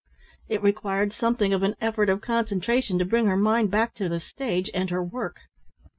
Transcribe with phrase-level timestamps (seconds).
[0.49, 4.19] It required something of an effort of concentration to bring her mind back to the
[4.19, 5.41] stage and her work.